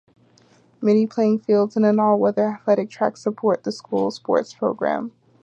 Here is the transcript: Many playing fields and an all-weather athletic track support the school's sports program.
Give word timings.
Many 0.81 1.05
playing 1.05 1.41
fields 1.41 1.75
and 1.75 1.85
an 1.85 1.99
all-weather 1.99 2.43
athletic 2.47 2.89
track 2.89 3.17
support 3.17 3.63
the 3.63 3.71
school's 3.71 4.15
sports 4.15 4.51
program. 4.51 5.11